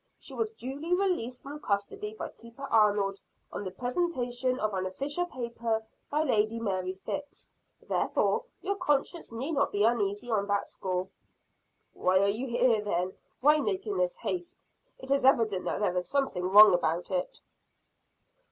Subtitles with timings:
[0.17, 3.19] She was duly released from custody by Keeper Arnold
[3.53, 7.51] on the presentation of an official paper by Lady Mary Phips.
[7.87, 11.07] Therefore your conscience need not be uneasy on that score."
[11.93, 14.65] "Why are you here then why making this haste?
[14.97, 17.39] It is evident that there is something wrong about it."